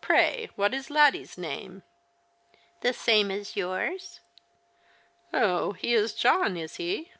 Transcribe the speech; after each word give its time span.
Pray, 0.00 0.48
what 0.56 0.72
is 0.72 0.88
Laddie's 0.88 1.36
name?"" 1.36 1.82
The 2.80 2.94
same 2.94 3.30
as 3.30 3.56
yours."'• 3.56 4.20
Oh, 5.38 5.72
he 5.72 5.92
is 5.92 6.14
John, 6.14 6.56
is 6.56 6.76
he 6.76 7.12